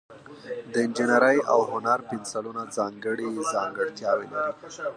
د 0.71 0.73
انجینرۍ 0.85 1.37
او 1.53 1.59
هنر 1.71 1.99
پنسلونه 2.09 2.61
ځانګړي 2.77 3.27
ځانګړتیاوې 3.53 4.27
لري. 4.33 4.53